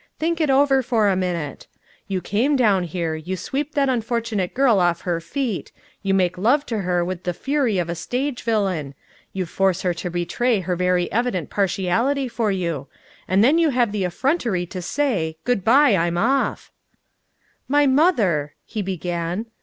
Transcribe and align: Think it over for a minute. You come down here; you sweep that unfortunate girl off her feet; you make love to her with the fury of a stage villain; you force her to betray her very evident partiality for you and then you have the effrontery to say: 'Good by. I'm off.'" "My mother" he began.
Think 0.17 0.41
it 0.41 0.49
over 0.49 0.81
for 0.81 1.09
a 1.09 1.15
minute. 1.15 1.67
You 2.07 2.21
come 2.21 2.55
down 2.55 2.85
here; 2.85 3.13
you 3.13 3.37
sweep 3.37 3.75
that 3.75 3.87
unfortunate 3.87 4.55
girl 4.55 4.79
off 4.79 5.01
her 5.01 5.21
feet; 5.21 5.71
you 6.01 6.15
make 6.15 6.39
love 6.39 6.65
to 6.73 6.79
her 6.79 7.05
with 7.05 7.21
the 7.21 7.35
fury 7.35 7.77
of 7.77 7.87
a 7.87 7.93
stage 7.93 8.41
villain; 8.41 8.95
you 9.31 9.45
force 9.45 9.83
her 9.83 9.93
to 9.93 10.09
betray 10.09 10.61
her 10.61 10.75
very 10.75 11.11
evident 11.11 11.51
partiality 11.51 12.27
for 12.27 12.51
you 12.51 12.87
and 13.27 13.43
then 13.43 13.59
you 13.59 13.69
have 13.69 13.91
the 13.91 14.03
effrontery 14.03 14.65
to 14.65 14.81
say: 14.81 15.37
'Good 15.43 15.63
by. 15.63 15.95
I'm 15.95 16.17
off.'" 16.17 16.71
"My 17.67 17.85
mother" 17.85 18.55
he 18.65 18.81
began. 18.81 19.45